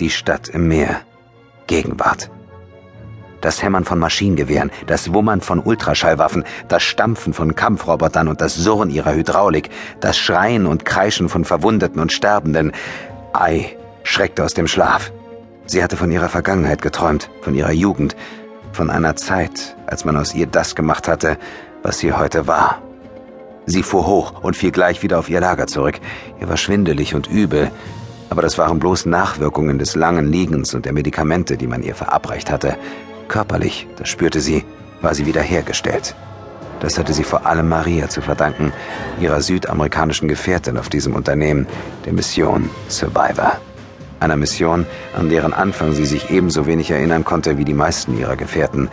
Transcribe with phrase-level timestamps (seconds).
[0.00, 1.00] Die Stadt im Meer.
[1.66, 2.30] Gegenwart.
[3.40, 8.90] Das Hämmern von Maschinengewehren, das Wummern von Ultraschallwaffen, das Stampfen von Kampfrobotern und das Surren
[8.90, 12.72] ihrer Hydraulik, das Schreien und Kreischen von Verwundeten und Sterbenden.
[13.32, 15.12] Ei schreckte aus dem Schlaf.
[15.66, 18.14] Sie hatte von ihrer Vergangenheit geträumt, von ihrer Jugend,
[18.72, 21.38] von einer Zeit, als man aus ihr das gemacht hatte,
[21.82, 22.80] was sie heute war.
[23.66, 25.98] Sie fuhr hoch und fiel gleich wieder auf ihr Lager zurück.
[26.40, 27.70] Ihr war schwindelig und übel,
[28.30, 32.50] aber das waren bloß Nachwirkungen des langen Liegens und der Medikamente, die man ihr verabreicht
[32.50, 32.76] hatte.
[33.28, 34.64] Körperlich, das spürte sie,
[35.00, 36.14] war sie wiederhergestellt.
[36.80, 38.72] Das hatte sie vor allem Maria zu verdanken,
[39.20, 41.66] ihrer südamerikanischen Gefährtin auf diesem Unternehmen,
[42.04, 43.58] der Mission Survivor.
[44.20, 44.86] Einer Mission,
[45.16, 48.88] an deren Anfang sie sich ebenso wenig erinnern konnte wie die meisten ihrer Gefährten.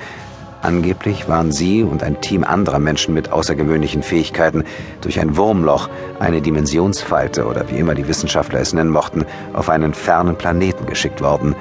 [0.65, 4.63] Angeblich waren sie und ein Team anderer Menschen mit außergewöhnlichen Fähigkeiten
[4.99, 9.93] durch ein Wurmloch, eine Dimensionsfalte oder wie immer die Wissenschaftler es nennen mochten, auf einen
[9.93, 11.55] fernen Planeten geschickt worden.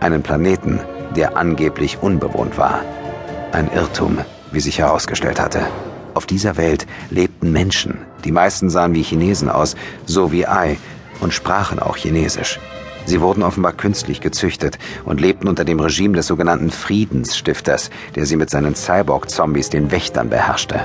[0.00, 0.80] Einen Planeten,
[1.14, 2.80] der angeblich unbewohnt war.
[3.52, 4.20] Ein Irrtum,
[4.52, 5.60] wie sich herausgestellt hatte.
[6.14, 7.98] Auf dieser Welt lebten Menschen.
[8.24, 10.78] Die meisten sahen wie Chinesen aus, so wie Ai,
[11.20, 12.58] und sprachen auch Chinesisch.
[13.06, 18.36] Sie wurden offenbar künstlich gezüchtet und lebten unter dem Regime des sogenannten Friedensstifters, der sie
[18.36, 20.80] mit seinen Cyborg-Zombies den Wächtern beherrschte.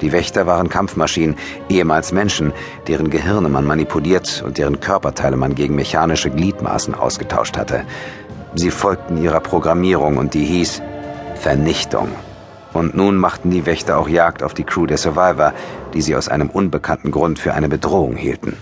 [0.00, 1.36] Die Wächter waren Kampfmaschinen,
[1.68, 2.52] ehemals Menschen,
[2.86, 7.84] deren Gehirne man manipuliert und deren Körperteile man gegen mechanische Gliedmaßen ausgetauscht hatte.
[8.54, 10.80] Sie folgten ihrer Programmierung und die hieß
[11.34, 12.08] Vernichtung.
[12.72, 15.52] Und nun machten die Wächter auch Jagd auf die Crew der Survivor,
[15.92, 18.56] die sie aus einem unbekannten Grund für eine Bedrohung hielten.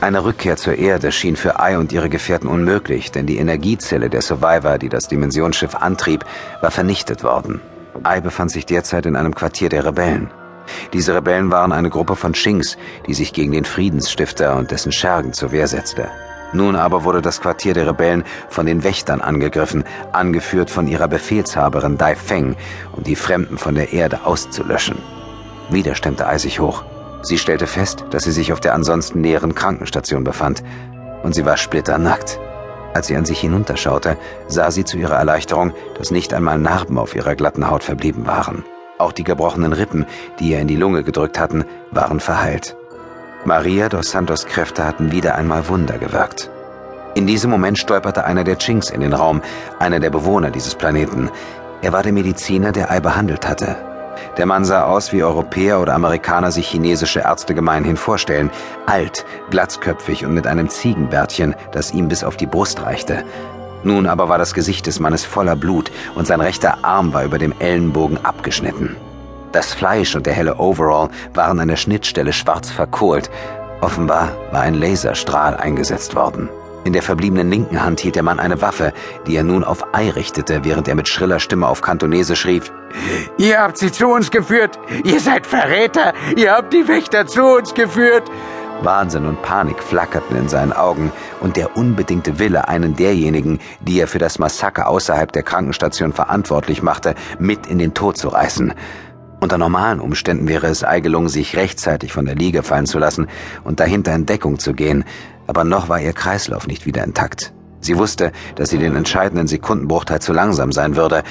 [0.00, 4.22] Eine Rückkehr zur Erde schien für Ai und ihre Gefährten unmöglich, denn die Energiezelle der
[4.22, 6.24] Survivor, die das Dimensionsschiff antrieb,
[6.60, 7.60] war vernichtet worden.
[8.04, 10.30] Ai befand sich derzeit in einem Quartier der Rebellen.
[10.92, 12.76] Diese Rebellen waren eine Gruppe von Shinx,
[13.08, 16.08] die sich gegen den Friedensstifter und dessen Schergen zur Wehr setzte.
[16.52, 21.98] Nun aber wurde das Quartier der Rebellen von den Wächtern angegriffen, angeführt von ihrer Befehlshaberin
[21.98, 22.54] Dai Feng,
[22.92, 24.98] um die Fremden von der Erde auszulöschen.
[25.70, 26.84] Wieder stemmte Ai sich hoch.
[27.22, 30.62] Sie stellte fest, dass sie sich auf der ansonsten leeren Krankenstation befand,
[31.22, 32.38] und sie war splitternackt.
[32.94, 34.16] Als sie an sich hinunterschaute,
[34.48, 38.64] sah sie zu ihrer Erleichterung, dass nicht einmal Narben auf ihrer glatten Haut verblieben waren.
[38.98, 40.06] Auch die gebrochenen Rippen,
[40.40, 42.76] die ihr in die Lunge gedrückt hatten, waren verheilt.
[43.44, 46.50] Maria dos Santos Kräfte hatten wieder einmal Wunder gewirkt.
[47.14, 49.42] In diesem Moment stolperte einer der Chinks in den Raum,
[49.78, 51.30] einer der Bewohner dieses Planeten.
[51.82, 53.76] Er war der Mediziner, der Ei behandelt hatte.
[54.36, 58.50] Der Mann sah aus, wie Europäer oder Amerikaner sich chinesische Ärzte gemeinhin vorstellen.
[58.86, 63.24] Alt, glatzköpfig und mit einem Ziegenbärtchen, das ihm bis auf die Brust reichte.
[63.84, 67.38] Nun aber war das Gesicht des Mannes voller Blut und sein rechter Arm war über
[67.38, 68.96] dem Ellenbogen abgeschnitten.
[69.52, 73.30] Das Fleisch und der helle Overall waren an der Schnittstelle schwarz verkohlt.
[73.80, 76.48] Offenbar war ein Laserstrahl eingesetzt worden.
[76.88, 78.94] In der verbliebenen linken Hand hielt der Mann eine Waffe,
[79.26, 82.72] die er nun auf Ei richtete, während er mit schriller Stimme auf Kantonesisch rief:
[83.36, 84.78] Ihr habt sie zu uns geführt!
[85.04, 86.14] Ihr seid Verräter!
[86.34, 88.22] Ihr habt die Wächter zu uns geführt!
[88.80, 94.08] Wahnsinn und Panik flackerten in seinen Augen und der unbedingte Wille, einen derjenigen, die er
[94.08, 98.72] für das Massaker außerhalb der Krankenstation verantwortlich machte, mit in den Tod zu reißen.
[99.40, 103.28] Unter normalen Umständen wäre es Ei gelungen, sich rechtzeitig von der Liege fallen zu lassen
[103.62, 105.04] und dahinter in Deckung zu gehen,
[105.48, 107.52] aber noch war ihr Kreislauf nicht wieder intakt.
[107.80, 111.24] Sie wusste, dass sie den entscheidenden Sekundenbruchteil zu langsam sein würde.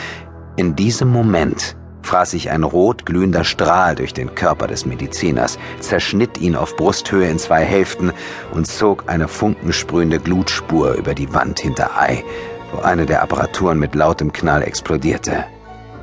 [0.58, 6.40] In diesem Moment fraß sich ein rot glühender Strahl durch den Körper des Mediziners, zerschnitt
[6.40, 8.12] ihn auf Brusthöhe in zwei Hälften
[8.54, 12.24] und zog eine funkensprühende Glutspur über die Wand hinter Ei,
[12.72, 15.46] wo eine der Apparaturen mit lautem Knall explodierte.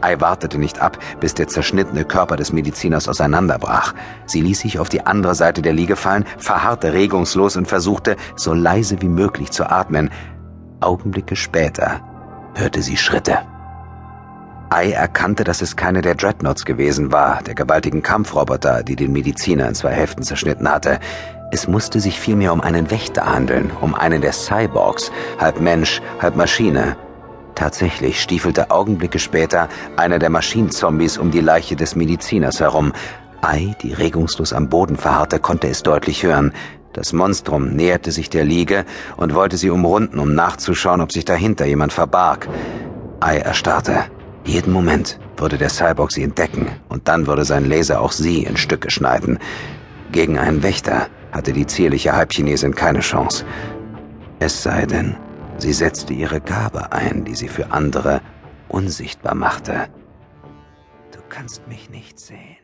[0.05, 3.95] Ai wartete nicht ab, bis der zerschnittene Körper des Mediziners auseinanderbrach.
[4.27, 8.53] Sie ließ sich auf die andere Seite der Liege fallen, verharrte regungslos und versuchte, so
[8.53, 10.11] leise wie möglich zu atmen.
[10.81, 12.03] Augenblicke später
[12.55, 13.39] hörte sie Schritte.
[14.69, 19.69] Ai erkannte, dass es keine der Dreadnoughts gewesen war, der gewaltigen Kampfroboter, die den Mediziner
[19.69, 20.99] in zwei Hälften zerschnitten hatte.
[21.51, 26.37] Es musste sich vielmehr um einen Wächter handeln, um einen der Cyborgs, halb Mensch, halb
[26.37, 26.95] Maschine.
[27.55, 32.93] Tatsächlich stiefelte Augenblicke später einer der Maschinenzombies um die Leiche des Mediziners herum.
[33.43, 36.53] Ai, die regungslos am Boden verharrte, konnte es deutlich hören.
[36.95, 38.85] Das Monstrum näherte sich der Liege
[39.17, 42.49] und wollte sie umrunden, um nachzuschauen, ob sich dahinter jemand verbarg.
[43.21, 44.05] Ai erstarrte.
[44.45, 48.57] Jeden Moment würde der Cyborg sie entdecken und dann würde sein Laser auch sie in
[48.57, 49.39] Stücke schneiden.
[50.13, 53.45] Gegen einen Wächter hatte die zierliche Halbchinesin keine Chance.
[54.39, 55.17] Es sei denn,
[55.59, 58.21] Sie setzte ihre Gabe ein, die sie für andere
[58.69, 59.89] unsichtbar machte.
[61.13, 62.64] Du kannst mich nicht sehen.